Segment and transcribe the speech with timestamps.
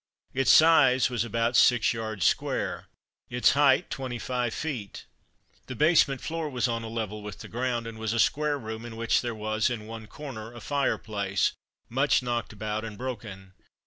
[0.33, 2.87] Its size was about six yards square;
[3.29, 5.05] its height twenty five feet.
[5.67, 8.83] The basement floor was on a level with the ground, and was a square room
[8.83, 11.51] in which there was, in one corner, a fireplace,
[11.87, 13.53] much knocked about and broken.